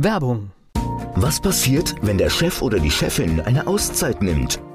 Werbung. 0.00 0.52
Was 1.16 1.40
passiert, 1.40 1.96
wenn 2.02 2.18
der 2.18 2.30
Chef 2.30 2.62
oder 2.62 2.78
die 2.78 2.90
Chefin 2.90 3.40
eine 3.40 3.66
Auszeit 3.66 4.22
nimmt 4.22 4.60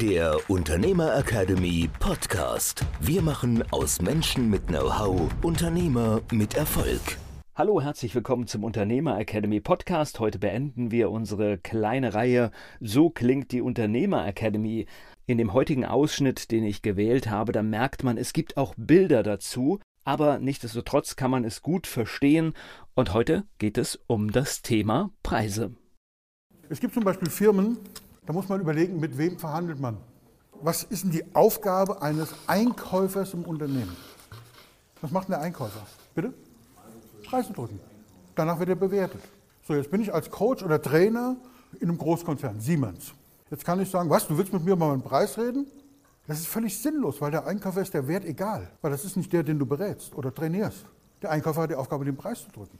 der 0.00 0.38
Unternehmer 0.48 1.16
Academy 1.18 1.90
Podcast. 1.98 2.84
Wir 3.00 3.20
machen 3.20 3.64
aus 3.72 4.00
Menschen 4.00 4.48
mit 4.48 4.68
Know-how 4.68 5.28
Unternehmer 5.42 6.20
mit 6.30 6.54
Erfolg. 6.54 7.00
Hallo, 7.56 7.80
herzlich 7.80 8.14
willkommen 8.14 8.46
zum 8.46 8.62
Unternehmer 8.62 9.18
Academy 9.18 9.60
Podcast. 9.60 10.20
Heute 10.20 10.38
beenden 10.38 10.92
wir 10.92 11.10
unsere 11.10 11.58
kleine 11.58 12.14
Reihe 12.14 12.52
So 12.78 13.10
klingt 13.10 13.50
die 13.50 13.60
Unternehmer 13.60 14.24
Academy. 14.24 14.86
In 15.26 15.36
dem 15.36 15.52
heutigen 15.52 15.84
Ausschnitt, 15.84 16.52
den 16.52 16.62
ich 16.62 16.82
gewählt 16.82 17.28
habe, 17.28 17.50
da 17.50 17.64
merkt 17.64 18.04
man, 18.04 18.18
es 18.18 18.32
gibt 18.32 18.56
auch 18.56 18.74
Bilder 18.76 19.24
dazu, 19.24 19.80
aber 20.04 20.38
nichtsdestotrotz 20.38 21.16
kann 21.16 21.32
man 21.32 21.42
es 21.42 21.60
gut 21.60 21.88
verstehen. 21.88 22.52
Und 22.94 23.14
heute 23.14 23.42
geht 23.58 23.76
es 23.76 23.98
um 24.06 24.30
das 24.30 24.62
Thema 24.62 25.10
Preise. 25.24 25.72
Es 26.68 26.78
gibt 26.78 26.94
zum 26.94 27.02
Beispiel 27.02 27.30
Firmen, 27.30 27.78
da 28.28 28.34
muss 28.34 28.46
man 28.46 28.60
überlegen, 28.60 29.00
mit 29.00 29.16
wem 29.16 29.38
verhandelt 29.38 29.80
man. 29.80 29.96
Was 30.60 30.82
ist 30.82 31.02
denn 31.02 31.10
die 31.10 31.24
Aufgabe 31.34 32.02
eines 32.02 32.28
Einkäufers 32.46 33.32
im 33.32 33.44
Unternehmen? 33.44 33.96
Was 35.00 35.10
macht 35.10 35.28
denn 35.28 35.32
der 35.32 35.40
Einkäufer? 35.40 35.80
Bitte? 36.14 36.34
Preise 37.24 37.54
drücken. 37.54 37.80
Danach 38.34 38.58
wird 38.58 38.68
er 38.68 38.74
bewertet. 38.74 39.22
So, 39.66 39.72
jetzt 39.72 39.90
bin 39.90 40.02
ich 40.02 40.12
als 40.12 40.30
Coach 40.30 40.62
oder 40.62 40.82
Trainer 40.82 41.36
in 41.80 41.88
einem 41.88 41.96
Großkonzern, 41.96 42.60
Siemens. 42.60 43.14
Jetzt 43.50 43.64
kann 43.64 43.80
ich 43.80 43.90
sagen, 43.90 44.10
was, 44.10 44.28
du 44.28 44.36
willst 44.36 44.52
mit 44.52 44.62
mir 44.62 44.76
mal 44.76 44.88
über 44.88 44.98
den 44.98 45.08
Preis 45.08 45.38
reden? 45.38 45.66
Das 46.26 46.38
ist 46.38 46.48
völlig 46.48 46.78
sinnlos, 46.78 47.22
weil 47.22 47.30
der 47.30 47.46
Einkäufer 47.46 47.80
ist 47.80 47.94
der 47.94 48.06
Wert 48.08 48.26
egal. 48.26 48.70
Weil 48.82 48.90
das 48.90 49.06
ist 49.06 49.16
nicht 49.16 49.32
der, 49.32 49.42
den 49.42 49.58
du 49.58 49.64
berätst 49.64 50.14
oder 50.14 50.34
trainierst. 50.34 50.84
Der 51.22 51.30
Einkäufer 51.30 51.62
hat 51.62 51.70
die 51.70 51.76
Aufgabe, 51.76 52.04
den 52.04 52.18
Preis 52.18 52.44
zu 52.44 52.50
drücken. 52.50 52.78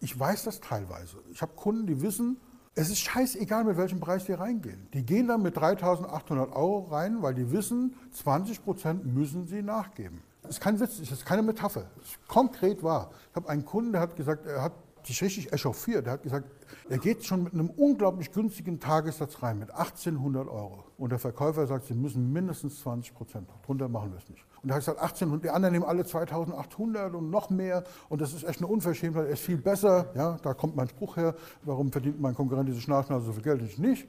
Ich 0.00 0.20
weiß 0.20 0.44
das 0.44 0.60
teilweise. 0.60 1.16
Ich 1.32 1.40
habe 1.40 1.52
Kunden, 1.56 1.86
die 1.86 2.02
wissen, 2.02 2.36
es 2.80 2.88
ist 2.88 3.00
scheißegal, 3.00 3.64
mit 3.64 3.76
welchem 3.76 4.00
Preis 4.00 4.24
die 4.24 4.32
reingehen. 4.32 4.88
Die 4.94 5.04
gehen 5.04 5.28
dann 5.28 5.42
mit 5.42 5.54
3.800 5.54 6.52
Euro 6.52 6.86
rein, 6.90 7.20
weil 7.20 7.34
die 7.34 7.52
wissen, 7.52 7.94
20 8.12 8.64
Prozent 8.64 9.04
müssen 9.04 9.46
sie 9.46 9.60
nachgeben. 9.60 10.22
Das 10.40 10.52
ist 10.52 10.60
kein 10.60 10.80
Witz, 10.80 10.98
das 10.98 11.12
ist 11.12 11.26
keine 11.26 11.42
Metapher. 11.42 11.90
Das 11.96 12.06
ist 12.06 12.26
konkret 12.26 12.82
wahr. 12.82 13.10
Ich 13.30 13.36
habe 13.36 13.50
einen 13.50 13.66
Kunden, 13.66 13.92
der 13.92 14.00
hat 14.00 14.16
gesagt, 14.16 14.46
er 14.46 14.62
hat 14.62 14.72
sich 15.06 15.22
richtig 15.22 15.52
echauffiert. 15.52 16.06
Er 16.06 16.14
hat 16.14 16.22
gesagt, 16.22 16.48
er 16.88 16.98
geht 16.98 17.24
schon 17.24 17.44
mit 17.44 17.52
einem 17.52 17.70
unglaublich 17.70 18.32
günstigen 18.32 18.80
Tagessatz 18.80 19.42
rein, 19.42 19.58
mit 19.58 19.70
1800 19.70 20.48
Euro. 20.48 20.84
Und 20.98 21.10
der 21.10 21.18
Verkäufer 21.18 21.66
sagt, 21.66 21.86
Sie 21.86 21.94
müssen 21.94 22.32
mindestens 22.32 22.80
20 22.80 23.14
Prozent, 23.14 23.48
drunter 23.64 23.88
machen 23.88 24.12
wir 24.12 24.18
es 24.18 24.28
nicht. 24.28 24.44
Und 24.62 24.70
er 24.70 24.74
hat 24.74 24.80
gesagt, 24.80 25.00
18 25.00 25.30
und 25.30 25.44
die 25.44 25.50
anderen 25.50 25.72
nehmen 25.72 25.86
alle 25.86 26.04
2800 26.04 27.14
und 27.14 27.30
noch 27.30 27.50
mehr. 27.50 27.84
Und 28.08 28.20
das 28.20 28.34
ist 28.34 28.44
echt 28.44 28.60
eine 28.60 28.66
Unverschämtheit. 28.66 29.26
Er 29.26 29.32
ist 29.32 29.42
viel 29.42 29.56
besser. 29.56 30.12
Ja, 30.14 30.36
da 30.42 30.52
kommt 30.52 30.76
mein 30.76 30.88
Spruch 30.88 31.16
her. 31.16 31.34
Warum 31.62 31.90
verdient 31.90 32.20
mein 32.20 32.34
Konkurrent 32.34 32.68
diese 32.68 32.80
Schnarchnase 32.80 33.24
so 33.26 33.32
viel 33.32 33.42
Geld? 33.42 33.62
Ich 33.62 33.78
nicht. 33.78 34.06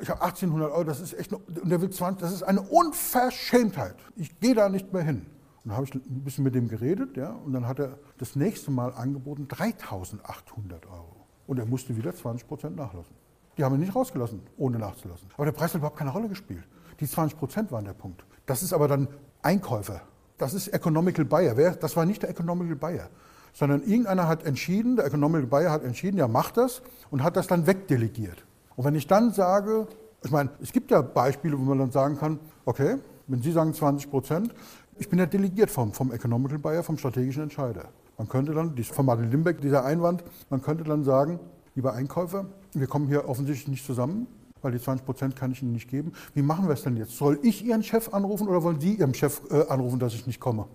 Ich 0.00 0.08
habe 0.08 0.22
1800 0.22 0.70
Euro, 0.70 0.84
das 0.84 1.00
ist 1.00 1.14
echt, 1.14 1.32
eine, 1.32 1.42
und 1.42 1.68
der 1.68 1.80
will 1.80 1.90
20, 1.90 2.20
das 2.20 2.32
ist 2.32 2.42
eine 2.44 2.60
Unverschämtheit. 2.60 3.96
Ich 4.14 4.38
gehe 4.38 4.54
da 4.54 4.68
nicht 4.68 4.92
mehr 4.92 5.02
hin. 5.02 5.26
Dann 5.68 5.76
habe 5.76 5.84
ich 5.86 5.94
ein 5.94 6.24
bisschen 6.24 6.44
mit 6.44 6.54
dem 6.54 6.66
geredet, 6.66 7.18
ja, 7.18 7.30
und 7.30 7.52
dann 7.52 7.66
hat 7.66 7.78
er 7.78 7.98
das 8.16 8.36
nächste 8.36 8.70
Mal 8.70 8.94
angeboten 8.94 9.48
3800 9.48 10.86
Euro. 10.86 11.26
Und 11.46 11.58
er 11.58 11.66
musste 11.66 11.94
wieder 11.94 12.14
20 12.14 12.48
Prozent 12.48 12.76
nachlassen. 12.76 13.14
Die 13.58 13.64
haben 13.64 13.74
ihn 13.74 13.82
nicht 13.82 13.94
rausgelassen, 13.94 14.40
ohne 14.56 14.78
nachzulassen. 14.78 15.28
Aber 15.34 15.44
der 15.44 15.52
Preis 15.52 15.74
hat 15.74 15.78
überhaupt 15.78 15.98
keine 15.98 16.10
Rolle 16.10 16.28
gespielt. 16.28 16.64
Die 17.00 17.06
20 17.06 17.38
Prozent 17.38 17.70
waren 17.70 17.84
der 17.84 17.92
Punkt. 17.92 18.24
Das 18.46 18.62
ist 18.62 18.72
aber 18.72 18.88
dann 18.88 19.08
Einkäufer. 19.42 20.00
Das 20.38 20.54
ist 20.54 20.68
Economical 20.68 21.26
Buyer. 21.26 21.54
Das 21.74 21.96
war 21.96 22.06
nicht 22.06 22.22
der 22.22 22.30
Economical 22.30 22.76
Buyer, 22.76 23.10
sondern 23.52 23.82
irgendeiner 23.82 24.26
hat 24.26 24.44
entschieden, 24.44 24.96
der 24.96 25.04
Economical 25.04 25.48
Buyer 25.48 25.70
hat 25.70 25.84
entschieden, 25.84 26.16
ja, 26.16 26.28
macht 26.28 26.56
das 26.56 26.80
und 27.10 27.22
hat 27.22 27.36
das 27.36 27.46
dann 27.46 27.66
wegdelegiert. 27.66 28.42
Und 28.74 28.86
wenn 28.86 28.94
ich 28.94 29.06
dann 29.06 29.34
sage, 29.34 29.86
ich 30.24 30.30
meine, 30.30 30.48
es 30.62 30.72
gibt 30.72 30.90
ja 30.90 31.02
Beispiele, 31.02 31.58
wo 31.58 31.62
man 31.62 31.78
dann 31.78 31.90
sagen 31.90 32.16
kann, 32.16 32.40
okay, 32.64 32.96
wenn 33.28 33.42
Sie 33.42 33.52
sagen 33.52 33.74
20 33.74 34.10
Prozent, 34.10 34.54
ich 34.98 35.08
bin 35.08 35.18
ja 35.18 35.26
delegiert 35.26 35.70
vom, 35.70 35.92
vom 35.92 36.12
Economical 36.12 36.58
Buyer, 36.58 36.82
vom 36.82 36.98
strategischen 36.98 37.44
Entscheider. 37.44 37.88
Man 38.16 38.28
könnte 38.28 38.52
dann, 38.52 38.76
von 38.76 39.06
Martin 39.06 39.30
Limbeck, 39.30 39.60
dieser 39.60 39.84
Einwand, 39.84 40.24
man 40.50 40.60
könnte 40.60 40.84
dann 40.84 41.04
sagen, 41.04 41.38
lieber 41.74 41.94
Einkäufer, 41.94 42.46
wir 42.72 42.86
kommen 42.86 43.06
hier 43.06 43.28
offensichtlich 43.28 43.68
nicht 43.68 43.86
zusammen 43.86 44.26
weil 44.62 44.72
die 44.72 44.80
20 44.80 45.04
Prozent 45.04 45.36
kann 45.36 45.52
ich 45.52 45.62
Ihnen 45.62 45.72
nicht 45.72 45.88
geben. 45.88 46.12
Wie 46.34 46.42
machen 46.42 46.66
wir 46.66 46.74
es 46.74 46.82
denn 46.82 46.96
jetzt? 46.96 47.16
Soll 47.16 47.38
ich 47.42 47.64
Ihren 47.64 47.82
Chef 47.82 48.12
anrufen 48.12 48.48
oder 48.48 48.62
wollen 48.62 48.80
Sie 48.80 48.94
Ihrem 48.94 49.14
Chef 49.14 49.40
äh, 49.50 49.66
anrufen, 49.68 49.98
dass 49.98 50.14
ich 50.14 50.26
nicht 50.26 50.40
komme? 50.40 50.66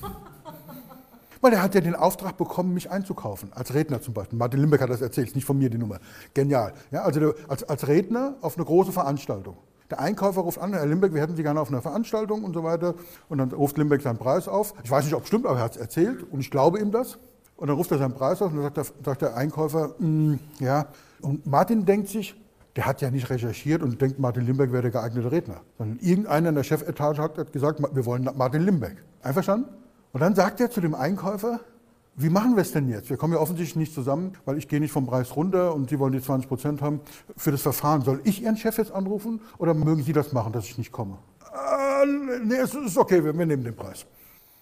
Weil 1.40 1.54
er 1.54 1.62
hat 1.62 1.74
ja 1.74 1.80
den 1.80 1.94
Auftrag 1.94 2.36
bekommen, 2.36 2.72
mich 2.72 2.90
einzukaufen, 2.90 3.52
als 3.52 3.74
Redner 3.74 4.00
zum 4.00 4.14
Beispiel. 4.14 4.38
Martin 4.38 4.60
Limbeck 4.60 4.80
hat 4.80 4.90
das 4.90 5.00
erzählt, 5.00 5.34
nicht 5.34 5.44
von 5.44 5.58
mir 5.58 5.70
die 5.70 5.78
Nummer. 5.78 5.98
Genial. 6.34 6.72
Ja, 6.90 7.02
also 7.02 7.34
als, 7.48 7.64
als 7.64 7.88
Redner 7.88 8.36
auf 8.40 8.56
eine 8.56 8.64
große 8.64 8.92
Veranstaltung. 8.92 9.56
Der 9.92 10.00
Einkäufer 10.00 10.40
ruft 10.40 10.58
an, 10.58 10.72
Herr 10.72 10.86
Limbeck, 10.86 11.12
wir 11.12 11.20
hätten 11.20 11.36
Sie 11.36 11.42
gerne 11.42 11.60
auf 11.60 11.68
einer 11.68 11.82
Veranstaltung 11.82 12.44
und 12.44 12.54
so 12.54 12.64
weiter. 12.64 12.94
Und 13.28 13.36
dann 13.36 13.52
ruft 13.52 13.76
Limbeck 13.76 14.00
seinen 14.00 14.16
Preis 14.16 14.48
auf. 14.48 14.72
Ich 14.82 14.90
weiß 14.90 15.04
nicht, 15.04 15.12
ob 15.12 15.24
es 15.24 15.28
stimmt, 15.28 15.44
aber 15.44 15.58
er 15.58 15.64
hat 15.64 15.72
es 15.72 15.76
erzählt 15.76 16.24
und 16.32 16.40
ich 16.40 16.50
glaube 16.50 16.80
ihm 16.80 16.90
das. 16.90 17.18
Und 17.56 17.66
dann 17.68 17.76
ruft 17.76 17.90
er 17.90 17.98
seinen 17.98 18.14
Preis 18.14 18.40
auf 18.40 18.52
und 18.52 18.56
dann 18.56 18.64
sagt 18.64 18.78
der, 18.78 18.86
sagt 19.04 19.20
der 19.20 19.36
Einkäufer, 19.36 19.94
mm, 19.98 20.36
ja. 20.60 20.86
Und 21.20 21.46
Martin 21.46 21.84
denkt 21.84 22.08
sich, 22.08 22.34
der 22.74 22.86
hat 22.86 23.02
ja 23.02 23.10
nicht 23.10 23.28
recherchiert 23.28 23.82
und 23.82 24.00
denkt, 24.00 24.18
Martin 24.18 24.46
Limbeck 24.46 24.72
wäre 24.72 24.80
der 24.80 24.92
geeignete 24.92 25.30
Redner. 25.30 25.60
Sondern 25.76 25.98
irgendeiner 25.98 26.48
in 26.48 26.54
der 26.54 26.62
Chefetage 26.62 27.18
hat 27.18 27.52
gesagt, 27.52 27.78
wir 27.94 28.06
wollen 28.06 28.26
Martin 28.34 28.62
Limbeck. 28.62 28.96
Einverstanden? 29.22 29.68
Und 30.14 30.22
dann 30.22 30.34
sagt 30.34 30.58
er 30.62 30.70
zu 30.70 30.80
dem 30.80 30.94
Einkäufer, 30.94 31.60
wie 32.14 32.28
machen 32.28 32.56
wir 32.56 32.62
es 32.62 32.72
denn 32.72 32.88
jetzt? 32.88 33.08
Wir 33.08 33.16
kommen 33.16 33.32
ja 33.32 33.40
offensichtlich 33.40 33.76
nicht 33.76 33.94
zusammen, 33.94 34.32
weil 34.44 34.58
ich 34.58 34.68
gehe 34.68 34.80
nicht 34.80 34.92
vom 34.92 35.06
Preis 35.06 35.34
runter 35.34 35.74
und 35.74 35.88
Sie 35.88 35.98
wollen 35.98 36.12
die 36.12 36.20
20 36.20 36.48
Prozent 36.48 36.82
haben. 36.82 37.00
Für 37.36 37.50
das 37.50 37.62
Verfahren 37.62 38.02
soll 38.02 38.20
ich 38.24 38.42
Ihren 38.42 38.56
Chef 38.56 38.76
jetzt 38.76 38.92
anrufen 38.92 39.40
oder 39.58 39.72
mögen 39.72 40.02
Sie 40.02 40.12
das 40.12 40.32
machen, 40.32 40.52
dass 40.52 40.66
ich 40.66 40.76
nicht 40.76 40.92
komme? 40.92 41.18
Äh, 41.52 42.06
nee, 42.44 42.56
es 42.56 42.74
ist 42.74 42.98
okay, 42.98 43.24
wir, 43.24 43.36
wir 43.36 43.46
nehmen 43.46 43.64
den 43.64 43.74
Preis. 43.74 44.06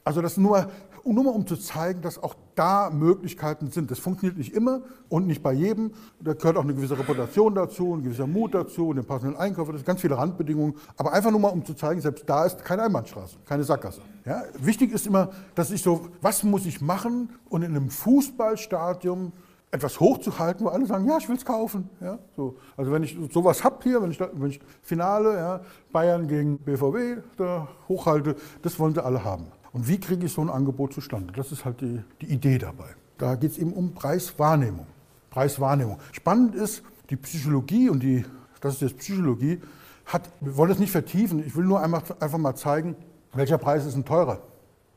Also 0.05 0.22
das 0.22 0.37
nur, 0.37 0.69
nur 1.05 1.25
mal 1.25 1.31
um 1.31 1.47
zu 1.47 1.56
zeigen, 1.56 2.00
dass 2.00 2.22
auch 2.22 2.34
da 2.55 2.91
Möglichkeiten 2.91 3.71
sind. 3.71 3.91
Das 3.91 3.99
funktioniert 3.99 4.38
nicht 4.38 4.55
immer 4.55 4.83
und 5.09 5.27
nicht 5.27 5.43
bei 5.43 5.53
jedem. 5.53 5.93
Da 6.21 6.34
gehört 6.34 6.56
auch 6.56 6.65
eine 6.65 6.75
gewisse 6.75 6.99
Reputation 6.99 7.55
dazu, 7.55 7.94
ein 7.94 8.03
gewisser 8.03 8.27
Mut 8.27 8.55
dazu 8.55 8.93
den 8.93 9.05
passenden 9.05 9.37
Einkauf. 9.37 9.69
Das 9.69 9.77
sind 9.77 9.87
ganz 9.87 10.00
viele 10.00 10.16
Randbedingungen. 10.16 10.75
Aber 10.97 11.12
einfach 11.12 11.31
nur 11.31 11.41
mal 11.41 11.49
um 11.49 11.65
zu 11.65 11.75
zeigen, 11.75 12.00
selbst 12.00 12.28
da 12.28 12.44
ist 12.44 12.65
keine 12.65 12.83
Einbahnstraße, 12.83 13.37
keine 13.44 13.65
Sackgasse. 13.65 14.00
Ja? 14.25 14.43
Wichtig 14.59 14.93
ist 14.93 15.06
immer, 15.06 15.31
dass 15.55 15.71
ich 15.71 15.83
so, 15.83 16.09
was 16.21 16.43
muss 16.44 16.67
ich 16.67 16.81
machen 16.81 17.31
und 17.49 17.62
in 17.62 17.77
einem 17.77 17.91
Fußballstadion 17.91 19.32
etwas 19.71 20.00
hochzuhalten, 20.00 20.67
wo 20.67 20.71
alle 20.71 20.87
sagen, 20.87 21.06
ja, 21.06 21.19
ich 21.19 21.28
will 21.28 21.37
es 21.37 21.44
kaufen. 21.44 21.88
Ja, 22.00 22.19
so. 22.37 22.56
Also 22.77 22.91
wenn 22.91 23.05
ich 23.05 23.17
sowas 23.32 23.62
habe 23.62 23.77
hier, 23.82 24.03
wenn 24.03 24.11
ich, 24.11 24.19
da, 24.19 24.28
wenn 24.32 24.50
ich 24.50 24.61
Finale, 24.82 25.34
ja, 25.34 25.61
Bayern 25.93 26.27
gegen 26.27 26.59
BVB 26.59 27.22
da 27.37 27.69
hochhalte, 27.88 28.34
das 28.62 28.78
wollen 28.78 28.94
sie 28.94 29.05
alle 29.05 29.22
haben. 29.22 29.47
Und 29.72 29.88
wie 29.88 30.00
kriege 30.00 30.26
ich 30.26 30.32
so 30.32 30.41
ein 30.41 30.50
Angebot 30.50 30.92
zustande? 30.92 31.32
Das 31.32 31.53
ist 31.53 31.64
halt 31.64 31.81
die, 31.81 32.03
die 32.20 32.26
Idee 32.26 32.58
dabei. 32.58 32.88
Da 33.19 33.36
geht 33.36 33.53
es 33.53 33.58
eben 33.58 33.72
um 33.72 33.94
Preiswahrnehmung. 33.94 34.86
Preiswahrnehmung. 35.31 35.98
Spannend 36.12 36.54
ist, 36.54 36.82
die 37.10 37.16
Psychologie 37.16 37.88
und 37.88 38.03
die, 38.03 38.25
das 38.60 38.75
ist 38.75 38.82
jetzt 38.82 38.98
Psychologie, 38.98 39.61
hat, 40.06 40.28
wir 40.40 40.56
wollen 40.56 40.70
das 40.70 40.78
nicht 40.78 40.90
vertiefen, 40.90 41.44
ich 41.46 41.55
will 41.55 41.64
nur 41.64 41.81
einmal, 41.81 42.02
einfach 42.19 42.38
mal 42.38 42.55
zeigen, 42.55 42.96
welcher 43.32 43.58
Preis 43.58 43.87
ist 43.87 43.94
ein 43.94 44.05
teurer? 44.05 44.40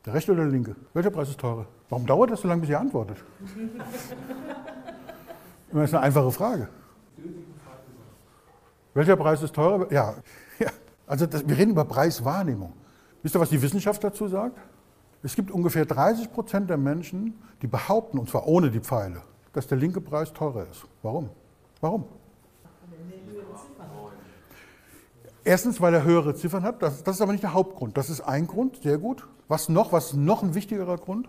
Der 0.04 0.14
rechte 0.14 0.32
oder 0.32 0.42
der 0.42 0.50
linke? 0.50 0.74
Welcher 0.92 1.10
Preis 1.10 1.28
ist 1.28 1.38
teurer? 1.38 1.66
Warum 1.88 2.06
dauert 2.06 2.30
das 2.30 2.40
so 2.40 2.48
lange, 2.48 2.62
bis 2.62 2.70
ihr 2.70 2.80
antwortet? 2.80 3.18
das 5.72 5.84
ist 5.84 5.94
eine 5.94 6.02
einfache 6.02 6.32
Frage. 6.32 6.68
Welcher 8.94 9.16
Preis 9.16 9.42
ist 9.42 9.54
teurer? 9.54 9.90
Ja, 9.92 10.14
ja. 10.58 10.70
also 11.06 11.26
das, 11.26 11.46
wir 11.46 11.56
reden 11.56 11.70
über 11.70 11.84
Preiswahrnehmung. 11.84 12.72
Wisst 13.24 13.34
ihr, 13.34 13.40
was 13.40 13.48
die 13.48 13.62
Wissenschaft 13.62 14.04
dazu 14.04 14.28
sagt? 14.28 14.58
Es 15.22 15.34
gibt 15.34 15.50
ungefähr 15.50 15.86
30 15.86 16.30
Prozent 16.30 16.68
der 16.68 16.76
Menschen, 16.76 17.32
die 17.62 17.66
behaupten, 17.66 18.18
und 18.18 18.28
zwar 18.28 18.46
ohne 18.46 18.70
die 18.70 18.80
Pfeile, 18.80 19.22
dass 19.54 19.66
der 19.66 19.78
linke 19.78 20.02
Preis 20.02 20.34
teurer 20.34 20.66
ist. 20.70 20.84
Warum? 21.02 21.30
Warum? 21.80 22.04
Erstens, 25.42 25.80
weil 25.80 25.94
er 25.94 26.04
höhere 26.04 26.34
Ziffern 26.34 26.62
hat. 26.62 26.82
Das, 26.82 27.02
das, 27.02 27.16
ist 27.16 27.22
aber 27.22 27.32
nicht 27.32 27.42
der 27.42 27.54
Hauptgrund. 27.54 27.96
Das 27.96 28.10
ist 28.10 28.20
ein 28.20 28.46
Grund, 28.46 28.82
sehr 28.82 28.98
gut. 28.98 29.26
Was 29.48 29.70
noch? 29.70 29.90
Was 29.90 30.08
ist 30.08 30.16
noch 30.16 30.42
ein 30.42 30.54
wichtigerer 30.54 30.98
Grund? 30.98 31.26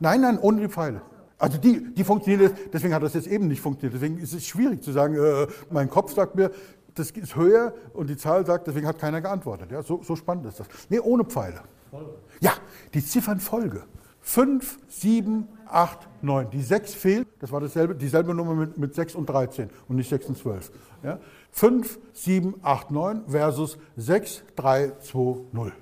Nein, 0.00 0.22
nein, 0.22 0.38
ohne 0.38 0.62
die 0.62 0.68
Pfeile. 0.68 1.02
Also 1.38 1.58
die, 1.58 1.92
die 1.92 2.04
funktionieren, 2.04 2.52
deswegen 2.72 2.94
hat 2.94 3.02
das 3.02 3.12
jetzt 3.12 3.26
eben 3.26 3.48
nicht 3.48 3.60
funktioniert. 3.60 3.94
Deswegen 3.94 4.18
ist 4.18 4.32
es 4.32 4.46
schwierig 4.46 4.82
zu 4.82 4.92
sagen, 4.92 5.16
äh, 5.16 5.46
mein 5.70 5.90
Kopf 5.90 6.14
sagt 6.14 6.34
mir, 6.34 6.50
das 6.94 7.10
ist 7.10 7.36
höher 7.36 7.74
und 7.92 8.08
die 8.08 8.16
Zahl 8.16 8.46
sagt, 8.46 8.66
deswegen 8.66 8.86
hat 8.86 8.98
keiner 8.98 9.20
geantwortet. 9.20 9.70
Ja, 9.70 9.82
so, 9.82 10.02
so 10.02 10.16
spannend 10.16 10.46
ist 10.46 10.60
das. 10.60 10.66
Nee, 10.88 11.00
ohne 11.00 11.24
Pfeile. 11.24 11.60
Folge. 11.90 12.10
Ja, 12.40 12.52
die 12.92 13.04
Ziffernfolge. 13.04 13.84
5, 14.20 14.78
7, 14.88 15.48
8, 15.66 16.08
9. 16.22 16.50
Die 16.50 16.62
6 16.62 16.94
fehlt, 16.94 17.28
das 17.40 17.52
war 17.52 17.60
dasselbe, 17.60 17.94
dieselbe 17.94 18.34
Nummer 18.34 18.54
mit, 18.54 18.78
mit 18.78 18.94
6 18.94 19.14
und 19.16 19.26
13 19.26 19.68
und 19.86 19.96
nicht 19.96 20.08
6 20.08 20.26
und 20.26 20.38
12. 20.38 20.72
Ja? 21.02 21.18
5, 21.52 21.98
7, 22.14 22.54
8, 22.62 22.90
9 22.90 23.24
versus 23.28 23.78
6, 23.96 24.44
3, 24.56 24.92
2, 25.00 25.36
0. 25.52 25.72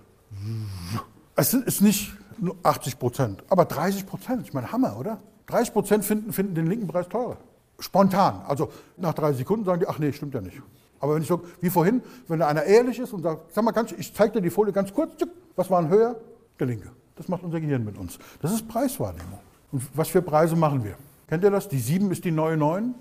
Es 1.36 1.54
ist 1.54 1.82
nicht 1.82 2.14
nur 2.38 2.56
80 2.64 2.98
Prozent, 2.98 3.44
aber 3.48 3.64
30 3.64 4.06
Prozent. 4.06 4.42
Ich 4.42 4.52
meine, 4.52 4.72
Hammer, 4.72 4.98
oder? 4.98 5.20
30 5.46 5.72
Prozent 5.72 6.04
finden, 6.04 6.32
finden 6.32 6.54
den 6.54 6.66
linken 6.66 6.88
Preis 6.88 7.08
teurer. 7.08 7.38
Spontan. 7.78 8.42
Also 8.46 8.70
nach 8.96 9.14
drei 9.14 9.32
Sekunden 9.32 9.64
sagen 9.64 9.80
die, 9.80 9.88
ach 9.88 9.98
nee, 9.98 10.12
stimmt 10.12 10.34
ja 10.34 10.40
nicht. 10.40 10.60
Aber 11.02 11.16
wenn 11.16 11.22
ich 11.22 11.28
so, 11.28 11.42
wie 11.60 11.68
vorhin, 11.68 12.00
wenn 12.28 12.38
da 12.38 12.46
einer 12.46 12.62
ehrlich 12.62 13.00
ist 13.00 13.12
und 13.12 13.22
sagt, 13.22 13.52
sag 13.52 13.64
mal 13.64 13.72
ganz, 13.72 13.90
ich 13.90 14.14
zeige 14.14 14.34
dir 14.34 14.40
die 14.40 14.50
Folie 14.50 14.72
ganz 14.72 14.94
kurz, 14.94 15.12
was 15.56 15.68
war 15.68 15.80
ein 15.80 15.88
höher? 15.88 16.14
Der 16.60 16.68
linke. 16.68 16.90
Das 17.16 17.26
macht 17.26 17.42
unser 17.42 17.60
Gehirn 17.60 17.84
mit 17.84 17.98
uns. 17.98 18.20
Das 18.40 18.52
ist 18.52 18.68
Preiswahrnehmung. 18.68 19.40
Und 19.72 19.82
was 19.94 20.08
für 20.08 20.22
Preise 20.22 20.54
machen 20.54 20.84
wir? 20.84 20.94
Kennt 21.26 21.42
ihr 21.42 21.50
das? 21.50 21.68
Die 21.68 21.80
7 21.80 22.12
ist 22.12 22.24
die 22.24 22.30
neue 22.30 22.56
9. 22.56 22.94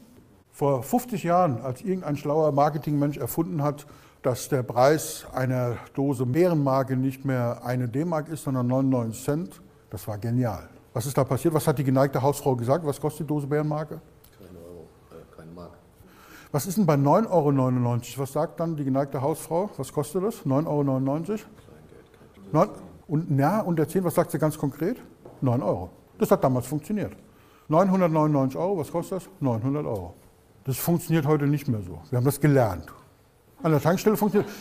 Vor 0.52 0.82
50 0.82 1.24
Jahren, 1.24 1.62
als 1.62 1.82
irgendein 1.82 2.18
schlauer 2.18 2.52
Marketingmensch 2.52 3.18
erfunden 3.18 3.62
hat, 3.62 3.86
dass 4.24 4.50
der 4.50 4.64
Preis 4.64 5.28
einer 5.34 5.78
Dose 5.94 6.26
Bärenmarke 6.26 6.98
nicht 6.98 7.24
mehr 7.24 7.62
eine 7.64 7.88
D-Mark 7.88 8.30
ist, 8.30 8.44
sondern 8.44 8.68
99 8.68 9.24
Cent, 9.24 9.62
das 9.92 10.08
war 10.08 10.18
genial. 10.18 10.68
Was 10.94 11.06
ist 11.06 11.18
da 11.18 11.24
passiert? 11.24 11.54
Was 11.54 11.68
hat 11.68 11.78
die 11.78 11.84
geneigte 11.84 12.22
Hausfrau 12.22 12.56
gesagt? 12.56 12.86
Was 12.86 13.00
kostet 13.00 13.28
die 13.28 13.28
Dose 13.28 13.48
Bärenmarke? 13.48 14.02
Keine 14.40 14.60
Euro, 14.60 14.88
äh, 15.12 15.36
keine 15.36 15.52
Mark. 15.52 15.72
Was 16.52 16.68
ist 16.68 16.78
denn 16.78 16.86
bei 16.86 16.96
9,99 16.96 17.30
Euro? 17.30 18.02
Was 18.18 18.34
sagt 18.34 18.60
dann 18.60 18.76
die 18.76 18.84
geneigte 18.84 19.22
Hausfrau? 19.22 19.70
Was 19.78 19.92
kostet 19.94 20.24
das? 20.24 20.46
9,99 20.46 21.40
Euro? 22.54 22.70
Und 23.08 23.40
ja, 23.40 23.62
unter 23.62 23.88
10, 23.88 24.04
was 24.04 24.16
sagt 24.16 24.32
sie 24.32 24.40
ganz 24.40 24.58
konkret? 24.58 24.98
9 25.42 25.62
Euro. 25.62 25.90
Das 26.18 26.30
hat 26.32 26.44
damals 26.44 26.68
funktioniert. 26.68 27.14
999 27.70 28.60
Euro, 28.60 28.78
was 28.80 28.92
kostet 28.92 29.18
das? 29.18 29.30
900 29.40 29.86
Euro. 29.86 30.14
Das 30.66 30.78
funktioniert 30.78 31.26
heute 31.26 31.48
nicht 31.48 31.68
mehr 31.68 31.82
so. 31.82 32.02
Wir 32.10 32.18
haben 32.18 32.26
das 32.26 32.40
gelernt. 32.40 32.86
An 33.64 33.72
der 33.72 33.82
Tankstelle 33.82 34.18
funktioniert. 34.18 34.52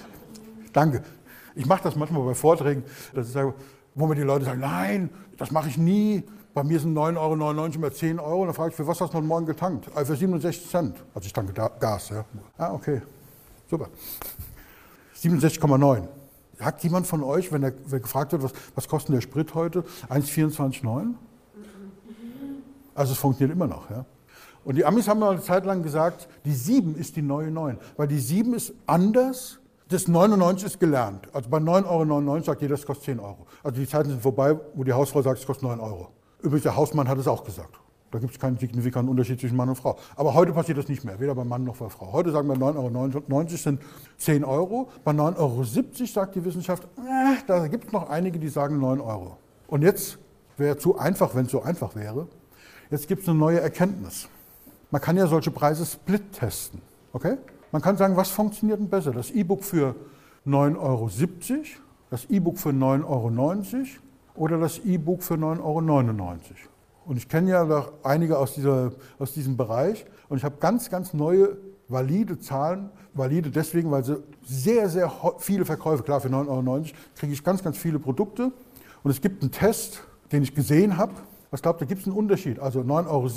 Danke. 0.73 1.03
Ich 1.55 1.67
mache 1.67 1.83
das 1.83 1.97
manchmal 1.97 2.23
bei 2.25 2.35
Vorträgen, 2.35 2.85
dass 3.15 3.27
ich 3.27 3.33
sage, 3.33 3.55
wo 3.95 4.07
mir 4.07 4.15
die 4.15 4.23
Leute 4.23 4.45
sagen, 4.45 4.61
nein, 4.61 5.11
das 5.37 5.51
mache 5.51 5.69
ich 5.69 5.77
nie. 5.77 6.23
Bei 6.53 6.65
mir 6.65 6.81
sind 6.81 6.97
9,99 6.97 7.19
Euro 7.19 7.67
immer 7.67 7.93
10 7.93 8.19
Euro. 8.19 8.45
dann 8.45 8.55
frage 8.55 8.71
ich, 8.71 8.77
für 8.77 8.87
was 8.87 9.01
hast 9.01 9.15
du 9.15 9.21
Morgen 9.21 9.47
getankt? 9.47 9.89
Ah, 9.95 10.05
für 10.05 10.17
67 10.17 10.69
Cent. 10.69 10.97
Also 11.15 11.27
ich 11.27 11.33
tanke 11.33 11.53
Gas. 11.53 12.09
Ja. 12.09 12.25
Ah, 12.59 12.73
okay. 12.73 13.03
Super. 13.69 13.89
67,9. 15.17 16.09
Sagt 16.59 16.83
jemand 16.83 17.07
von 17.07 17.23
euch, 17.23 17.53
wenn 17.53 17.63
er 17.63 17.73
wenn 17.87 18.03
gefragt 18.03 18.33
wird, 18.33 18.43
was, 18.43 18.53
was 18.75 18.89
kostet 18.89 19.15
der 19.15 19.21
Sprit 19.21 19.55
heute? 19.55 19.85
1,24,9? 20.09 21.15
Also 22.95 23.13
es 23.13 23.19
funktioniert 23.19 23.57
immer 23.57 23.69
noch. 23.69 23.89
Ja. 23.89 24.05
Und 24.65 24.75
die 24.75 24.85
Amis 24.85 25.09
haben 25.09 25.23
eine 25.23 25.41
Zeit 25.41 25.65
lang 25.65 25.83
gesagt, 25.83 26.29
die 26.45 26.53
7 26.53 26.97
ist 26.97 27.17
die 27.17 27.23
neue 27.23 27.51
9, 27.51 27.79
weil 27.97 28.09
die 28.09 28.19
7 28.19 28.55
ist 28.55 28.75
anders. 28.87 29.59
Das 29.89 30.07
99 30.07 30.67
ist 30.67 30.81
gelernt. 30.81 31.29
Also 31.33 31.49
bei 31.49 31.59
9,99 31.59 31.87
Euro 31.89 32.41
sagt 32.43 32.63
jeder, 32.63 32.77
das 32.77 32.87
kostet 32.87 33.07
10 33.07 33.21
Euro. 33.21 33.47
Also 33.63 33.81
die 33.81 33.89
Zeiten 33.89 34.11
sind 34.11 34.23
vorbei, 34.23 34.57
wo 34.75 34.85
die 34.85 34.93
Hausfrau 34.93 35.23
sagt, 35.23 35.41
es 35.41 35.47
kostet 35.47 35.69
9 35.69 35.81
Euro. 35.81 36.11
Übrigens, 36.43 36.63
der 36.63 36.77
Hausmann 36.77 37.09
hat 37.09 37.19
es 37.19 37.29
auch 37.29 37.45
gesagt. 37.45 37.79
Da 38.11 38.19
gibt 38.19 38.33
es 38.33 38.41
keinen 38.41 38.59
signifikanten 38.59 39.09
Unterschied 39.09 39.39
zwischen 39.39 39.57
Mann 39.57 39.69
und 39.69 39.77
Frau. 39.77 39.97
Aber 40.17 40.35
heute 40.35 40.53
passiert 40.53 40.79
das 40.79 40.89
nicht 40.89 41.05
mehr, 41.05 41.21
weder 41.21 41.35
bei 41.35 41.45
Mann 41.45 41.63
noch 41.65 41.77
bei 41.77 41.89
Frau. 41.89 42.13
Heute 42.13 42.33
sagen 42.33 42.49
wir 42.49 42.57
9,90 42.57 43.33
Euro 43.33 43.47
sind 43.57 43.81
10 44.19 44.45
Euro. 44.45 44.89
Bei 45.05 45.13
9,70 45.13 45.39
Euro 45.39 45.65
sagt 46.07 46.35
die 46.35 46.45
Wissenschaft, 46.45 46.85
äh, 46.99 47.37
da 47.47 47.69
gibt 47.69 47.87
es 47.87 47.93
noch 47.93 48.11
einige, 48.11 48.39
die 48.41 48.49
sagen 48.49 48.81
9 48.81 49.01
Euro. 49.01 49.37
Und 49.69 49.83
jetzt 49.83 50.19
wäre 50.57 50.77
zu 50.77 50.99
einfach, 50.99 51.35
wenn 51.37 51.47
es 51.47 51.53
so 51.53 51.63
einfach 51.63 51.95
wäre. 51.95 52.27
Jetzt 52.91 53.07
gibt 53.07 53.23
es 53.23 53.29
eine 53.29 53.39
neue 53.39 53.61
Erkenntnis. 53.61 54.29
Man 54.91 55.01
kann 55.01 55.17
ja 55.17 55.29
solche 55.29 55.53
Preise 55.53 55.87
split 55.87 56.33
testen. 56.33 56.83
Okay? 57.13 57.37
Man 57.71 57.81
kann 57.81 57.97
sagen, 57.97 58.17
was 58.17 58.31
funktioniert 58.31 58.81
denn 58.81 58.89
besser? 58.89 59.13
Das 59.13 59.31
E-Book 59.31 59.63
für 59.63 59.95
9,70 60.47 60.79
Euro, 60.81 61.11
das 62.11 62.25
E-Book 62.25 62.59
für 62.59 62.71
9,90 62.71 63.05
Euro 63.07 63.31
oder 64.35 64.59
das 64.59 64.79
E-Book 64.79 65.23
für 65.23 65.35
9,99 65.35 65.61
Euro. 65.61 66.39
Und 67.07 67.17
ich 67.17 67.29
kenne 67.29 67.51
ja 67.51 67.89
einige 68.03 68.39
aus, 68.39 68.55
dieser, 68.55 68.93
aus 69.19 69.33
diesem 69.33 69.57
Bereich 69.57 70.07
und 70.29 70.39
ich 70.39 70.45
habe 70.45 70.57
ganz, 70.61 70.91
ganz 70.91 71.13
neue, 71.15 71.57
valide 71.89 72.39
Zahlen. 72.39 72.91
Valide 73.15 73.51
deswegen, 73.51 73.91
weil 73.91 74.05
sie 74.05 74.23
sehr, 74.45 74.89
sehr 74.89 75.13
viele 75.39 75.65
Verkäufe, 75.65 76.03
klar, 76.03 76.21
für 76.21 76.29
9,90 76.29 76.49
Euro 76.49 76.85
kriege 77.17 77.33
ich 77.33 77.43
ganz, 77.43 77.63
ganz 77.65 77.77
viele 77.79 77.99
Produkte. 77.99 78.53
Und 79.03 79.11
es 79.11 79.21
gibt 79.21 79.43
einen 79.43 79.51
Test, 79.51 80.05
den 80.31 80.43
ich 80.43 80.55
gesehen 80.55 80.97
habe. 80.97 81.15
Was 81.51 81.63
glaubt 81.63 81.81
ihr, 81.81 81.89
gibt 81.89 82.03
es 82.03 82.07
einen 82.07 82.17
Unterschied? 82.17 82.61
Also 82.61 82.81
9,70 82.81 83.09
Euro 83.09 83.29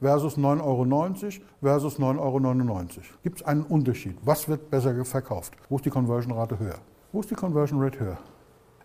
versus 0.00 0.38
9,90 0.38 0.62
Euro 0.62 1.44
versus 1.60 1.98
9,99 1.98 2.20
Euro. 2.20 2.86
Gibt 3.24 3.40
es 3.40 3.46
einen 3.46 3.62
Unterschied? 3.62 4.16
Was 4.22 4.48
wird 4.48 4.70
besser 4.70 5.04
verkauft? 5.04 5.54
Wo 5.68 5.76
ist 5.76 5.84
die 5.84 5.90
Conversion-Rate 5.90 6.60
höher? 6.60 6.78
Wo 7.12 7.20
ist 7.20 7.30
die 7.30 7.34
Conversion 7.34 7.82
Rate 7.82 7.98
höher? 7.98 8.18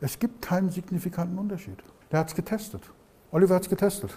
Es 0.06 0.20
gibt 0.20 0.40
keinen 0.40 0.70
signifikanten 0.70 1.36
Unterschied. 1.40 1.78
Der 2.12 2.20
hat 2.20 2.28
es 2.28 2.36
getestet. 2.36 2.84
Oliver 3.32 3.56
hat 3.56 3.64
es 3.64 3.70
getestet. 3.70 4.12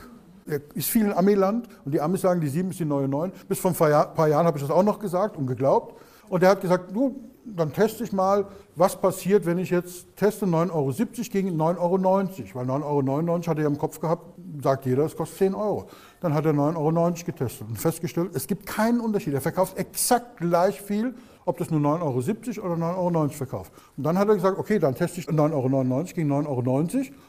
Er 0.47 0.61
ist 0.75 0.91
viel 0.91 1.07
in 1.07 1.15
Amiland 1.15 1.67
und 1.83 1.95
die 1.95 2.01
Amis 2.03 2.21
sagen, 2.21 2.43
die 2.43 2.49
7 2.49 2.69
ist 2.69 2.79
die 2.79 2.85
neue 2.85 3.09
9. 3.09 3.33
Bis 3.49 3.59
vor 3.59 3.71
ein 3.71 4.15
paar 4.15 4.29
Jahren 4.29 4.47
habe 4.47 4.59
ich 4.59 4.63
das 4.63 4.71
auch 4.71 4.83
noch 4.83 4.99
gesagt 4.99 5.39
und 5.39 5.47
geglaubt. 5.47 5.99
Und 6.29 6.43
er 6.43 6.51
hat 6.51 6.61
gesagt, 6.61 6.95
du, 6.95 7.25
dann 7.43 7.73
teste 7.73 8.05
ich 8.05 8.13
mal, 8.13 8.45
was 8.77 9.01
passiert, 9.01 9.47
wenn 9.47 9.57
ich 9.57 9.71
jetzt 9.71 10.15
teste 10.15 10.45
9,70 10.45 10.73
Euro 10.73 10.93
gegen 11.33 11.59
9,90 11.59 11.79
Euro. 11.79 12.03
Weil 12.03 12.67
9,99 12.67 13.29
Euro 13.31 13.47
hat 13.47 13.59
er 13.59 13.67
im 13.67 13.79
Kopf 13.79 13.99
gehabt, 13.99 14.27
sagt 14.63 14.87
jeder, 14.87 15.05
es 15.05 15.17
kostet 15.17 15.39
10 15.39 15.55
Euro. 15.55 15.89
Dann 16.21 16.35
hat 16.35 16.45
er 16.47 16.53
9,90 16.53 16.77
Euro 16.77 17.15
getestet 17.27 17.69
und 17.69 17.79
festgestellt, 17.79 18.31
es 18.35 18.47
gibt 18.47 18.67
keinen 18.67 19.01
Unterschied. 19.01 19.35
Er 19.35 19.41
verkauft 19.41 19.79
exakt 19.79 20.39
gleich 20.39 20.81
viel 20.81 21.15
ob 21.49 21.57
das 21.57 21.71
nur 21.71 21.81
9,70 21.81 22.61
Euro 22.61 22.75
oder 22.75 22.85
9,90 22.85 22.99
Euro 22.99 23.29
verkauft. 23.31 23.73
Und 23.97 24.05
dann 24.05 24.19
hat 24.19 24.29
er 24.29 24.35
gesagt, 24.35 24.59
okay, 24.59 24.79
dann 24.79 24.95
teste 24.95 25.21
ich 25.21 25.29
9,99 25.29 25.55
Euro 25.55 26.05
gegen 26.15 26.31
9,90 26.31 26.47
Euro 26.47 26.61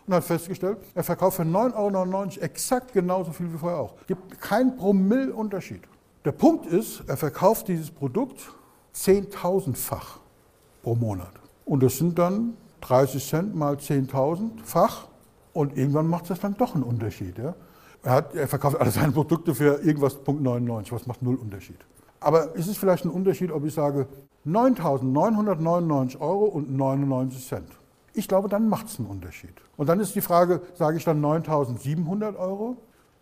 und 0.07 0.13
hat 0.13 0.23
festgestellt, 0.25 0.77
er 0.93 1.05
verkauft 1.05 1.37
für 1.37 1.43
9,99 1.43 2.13
Euro 2.13 2.29
exakt 2.41 2.91
genauso 2.91 3.31
viel 3.31 3.53
wie 3.53 3.57
vorher 3.57 3.79
auch. 3.79 3.93
Es 4.01 4.07
gibt 4.07 4.41
keinen 4.41 4.75
Promille-Unterschied. 4.75 5.83
Der 6.25 6.33
Punkt 6.33 6.65
ist, 6.65 7.01
er 7.07 7.15
verkauft 7.15 7.69
dieses 7.69 7.89
Produkt 7.91 8.51
10.000-fach 8.93 10.19
pro 10.83 10.95
Monat. 10.95 11.31
Und 11.63 11.81
das 11.81 11.97
sind 11.97 12.19
dann 12.19 12.57
30 12.81 13.25
Cent 13.25 13.55
mal 13.55 13.75
10.000-fach. 13.75 15.07
Und 15.59 15.77
irgendwann 15.77 16.07
macht 16.07 16.29
das 16.29 16.39
dann 16.39 16.55
doch 16.55 16.73
einen 16.73 16.85
Unterschied. 16.85 17.37
Ja? 17.37 17.53
Er, 18.03 18.13
hat, 18.13 18.33
er 18.33 18.47
verkauft 18.47 18.79
alle 18.79 18.91
seine 18.91 19.11
Produkte 19.11 19.53
für 19.53 19.83
irgendwas 19.83 20.15
Punkt 20.15 20.41
99, 20.41 20.93
was 20.93 21.05
macht 21.05 21.21
null 21.21 21.35
Unterschied. 21.35 21.75
Aber 22.21 22.55
ist 22.55 22.67
es 22.67 22.77
vielleicht 22.77 23.03
ein 23.03 23.11
Unterschied, 23.11 23.51
ob 23.51 23.65
ich 23.65 23.73
sage 23.73 24.07
9.999 24.47 26.21
Euro 26.21 26.45
und 26.45 26.71
99 26.71 27.45
Cent? 27.45 27.67
Ich 28.13 28.29
glaube, 28.29 28.47
dann 28.47 28.69
macht 28.69 28.87
es 28.87 28.99
einen 28.99 29.09
Unterschied. 29.09 29.53
Und 29.75 29.89
dann 29.89 29.99
ist 29.99 30.15
die 30.15 30.21
Frage, 30.21 30.61
sage 30.75 30.95
ich 30.95 31.03
dann 31.03 31.21
9.700 31.21 32.37
Euro 32.37 32.77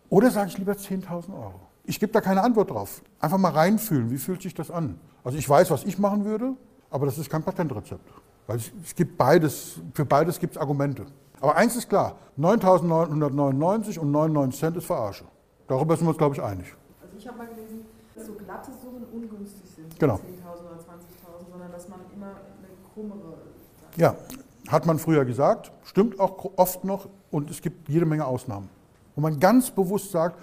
oder 0.10 0.30
sage 0.30 0.50
ich 0.50 0.60
lieber 0.60 0.74
10.000 0.74 1.34
Euro? 1.34 1.60
Ich 1.86 2.00
gebe 2.00 2.12
da 2.12 2.22
keine 2.22 2.44
Antwort 2.44 2.70
drauf. 2.70 3.02
Einfach 3.20 3.40
mal 3.40 3.54
reinfühlen, 3.54 4.12
wie 4.12 4.18
fühlt 4.18 4.44
sich 4.44 4.54
das 4.54 4.70
an? 4.70 5.00
Also 5.24 5.40
ich 5.40 5.50
weiß, 5.50 5.72
was 5.72 5.86
ich 5.86 5.98
machen 5.98 6.24
würde, 6.24 6.54
aber 6.92 7.08
das 7.08 7.18
ist 7.18 7.32
kein 7.32 7.42
Patentrezept. 7.42 8.08
Weil 8.46 8.58
es, 8.58 8.72
es 8.86 8.94
gibt 8.94 9.18
beides, 9.18 9.80
für 9.96 10.06
beides 10.06 10.40
gibt 10.40 10.56
es 10.56 10.62
Argumente. 10.62 11.08
Aber 11.40 11.56
eins 11.56 11.76
ist 11.76 11.90
klar, 11.90 12.16
9.999 12.40 14.00
und 14.00 14.12
99 14.12 14.60
Cent 14.60 14.78
ist 14.78 14.86
Verarsche. 14.86 15.26
Darüber 15.68 15.96
sind 15.96 16.06
wir 16.06 16.10
uns, 16.10 16.18
glaube 16.18 16.36
ich, 16.36 16.42
einig. 16.42 16.66
Also 17.02 17.16
ich 17.18 17.28
habe 17.28 17.38
mal 17.38 17.48
gelesen, 17.48 17.86
so 18.16 18.34
glatte 18.34 18.72
Summen 18.82 19.04
ungünstig 19.12 19.70
sind, 19.76 20.00
genau. 20.00 20.16
10.000 20.16 20.20
oder 20.20 20.80
20.000, 20.80 21.52
sondern 21.52 21.72
dass 21.72 21.88
man 21.90 22.00
immer 22.16 22.28
eine 22.28 22.68
krummere. 22.94 23.38
Ja, 23.98 24.16
hat 24.70 24.86
man 24.86 25.00
früher 25.00 25.26
gesagt, 25.26 25.72
stimmt 25.84 26.20
auch 26.20 26.52
oft 26.56 26.84
noch 26.84 27.08
und 27.32 27.50
es 27.50 27.62
gibt 27.62 27.90
jede 27.90 28.06
Menge 28.06 28.26
Ausnahmen. 28.26 28.70
Wo 29.16 29.22
man 29.22 29.40
ganz 29.40 29.72
bewusst 29.72 30.12
sagt, 30.12 30.40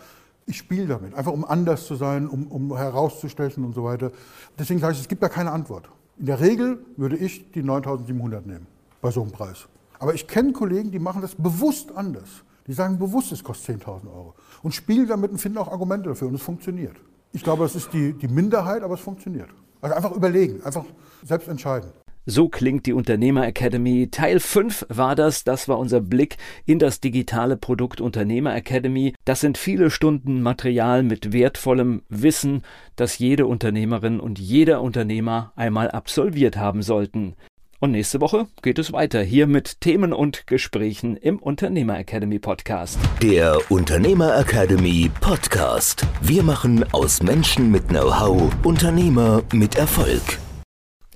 ich 0.47 0.59
spiele 0.59 0.87
damit, 0.87 1.15
einfach 1.15 1.33
um 1.33 1.45
anders 1.45 1.87
zu 1.87 1.95
sein, 1.95 2.29
um, 2.29 2.47
um 2.49 2.77
herauszustechen 2.77 3.65
und 3.65 3.75
so 3.75 3.85
weiter. 3.85 4.11
Deswegen 4.59 4.81
sage 4.81 4.93
ich, 4.95 5.01
es 5.01 5.09
gibt 5.09 5.23
da 5.23 5.29
keine 5.29 5.53
Antwort. 5.53 5.89
In 6.19 6.27
der 6.27 6.41
Regel 6.41 6.85
würde 6.97 7.17
ich 7.17 7.51
die 7.53 7.63
9.700 7.63 8.47
nehmen 8.47 8.67
bei 9.01 9.11
so 9.11 9.23
einem 9.23 9.33
Preis. 9.33 9.67
Aber 9.99 10.15
ich 10.15 10.27
kenne 10.27 10.53
Kollegen, 10.53 10.91
die 10.91 10.99
machen 10.99 11.23
das 11.23 11.35
bewusst 11.35 11.95
anders. 11.95 12.45
Die 12.67 12.73
sagen 12.73 12.99
bewusst, 12.99 13.33
es 13.33 13.45
kostet 13.45 13.83
10.000 13.83 14.07
Euro 14.07 14.35
und 14.63 14.75
spielen 14.75 15.07
damit 15.07 15.31
und 15.31 15.39
finden 15.39 15.59
auch 15.59 15.69
Argumente 15.69 16.09
dafür 16.09 16.29
und 16.29 16.35
es 16.35 16.43
funktioniert. 16.43 16.97
Ich 17.33 17.43
glaube, 17.43 17.65
das 17.65 17.75
ist 17.75 17.93
die, 17.93 18.13
die 18.15 18.29
Minderheit, 18.29 18.83
aber 18.83 18.95
es 18.95 19.01
funktioniert. 19.01 19.51
Also 19.81 19.97
einfach 19.97 20.13
überlegen, 20.13 20.63
einfach 20.63 20.85
selbst 21.25 21.49
entscheiden. 21.49 21.91
So 22.27 22.49
klingt 22.49 22.87
die 22.87 22.95
Unternehmer 22.95 23.47
Academy. 23.47 24.09
Teil 24.11 24.41
5 24.41 24.87
war 24.89 25.15
das. 25.15 25.45
Das 25.45 25.69
war 25.69 25.79
unser 25.79 26.01
Blick 26.01 26.39
in 26.65 26.79
das 26.79 27.01
digitale 27.01 27.59
Produkt 27.59 28.01
Unternehmer 28.01 28.55
Academy. 28.55 29.15
Das 29.27 29.41
sind 29.41 29.59
viele 29.59 29.91
Stunden 29.91 30.41
Material 30.41 31.03
mit 31.03 31.35
wertvollem 31.35 32.01
Wissen, 32.09 32.63
das 32.97 33.19
jede 33.19 33.47
Unternehmerin 33.47 34.21
und 34.21 34.39
jeder 34.39 34.81
Unternehmer 34.81 35.53
einmal 35.55 35.91
absolviert 35.91 36.57
haben 36.57 36.81
sollten. 36.81 37.35
Und 37.81 37.91
nächste 37.91 38.21
Woche 38.21 38.47
geht 38.63 38.79
es 38.79 38.93
weiter 38.93 39.23
hier 39.23 39.47
mit 39.47 39.81
Themen 39.81 40.13
und 40.13 40.47
Gesprächen 40.47 41.17
im 41.17 41.39
Unternehmer 41.39 41.99
Academy 41.99 42.39
Podcast. 42.39 42.99
Der 43.23 43.59
Unternehmer 43.71 44.39
Academy 44.39 45.11
Podcast. 45.21 46.07
Wir 46.23 46.43
machen 46.43 46.85
aus 46.93 47.23
Menschen 47.23 47.71
mit 47.71 47.89
Know-how 47.89 48.51
Unternehmer 48.65 49.43
mit 49.53 49.77
Erfolg. 49.77 50.39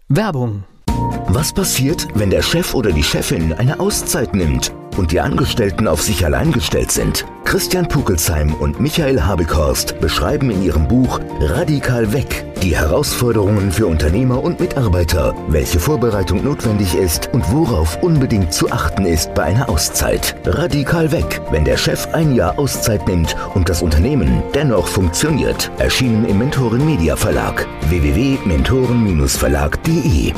Werbung 0.09 0.65
was 1.31 1.53
passiert, 1.53 2.09
wenn 2.15 2.31
der 2.31 2.41
Chef 2.41 2.75
oder 2.75 2.91
die 2.91 3.03
Chefin 3.03 3.53
eine 3.53 3.81
Auszeit 3.81 4.35
nimmt 4.35 4.73
und 4.97 5.12
die 5.12 5.21
Angestellten 5.21 5.87
auf 5.87 6.00
sich 6.03 6.25
allein 6.25 6.53
gestellt 6.53 6.91
sind? 6.91 7.27
Christian 7.45 7.87
Pukelsheim 7.87 8.55
und 8.55 8.81
Michael 8.81 9.23
Habekorst 9.23 10.00
beschreiben 10.00 10.50
in 10.50 10.62
ihrem 10.62 10.88
Buch 10.88 11.21
Radikal 11.41 12.15
weg 12.15 12.47
die 12.62 12.77
Herausforderungen 12.77 13.73
für 13.73 13.87
Unternehmer 13.87 14.43
und 14.43 14.61
Mitarbeiter, 14.61 15.35
welche 15.49 15.79
Vorbereitung 15.79 16.45
notwendig 16.45 16.95
ist 16.95 17.31
und 17.33 17.50
worauf 17.53 18.03
unbedingt 18.03 18.53
zu 18.53 18.71
achten 18.71 19.05
ist 19.05 19.35
bei 19.35 19.45
einer 19.45 19.69
Auszeit. 19.69 20.37
Radikal 20.45 21.12
weg, 21.12 21.41
wenn 21.50 21.65
der 21.65 21.77
Chef 21.77 22.09
ein 22.12 22.35
Jahr 22.35 22.59
Auszeit 22.59 23.07
nimmt 23.07 23.37
und 23.55 23.69
das 23.69 23.83
Unternehmen 23.83 24.43
dennoch 24.55 24.87
funktioniert. 24.87 25.71
Erschienen 25.79 26.27
im 26.27 26.38
Mentoren 26.38 26.85
Media 26.85 27.17
Verlag 27.17 27.67
www.mentoren-verlag.de 27.88 30.33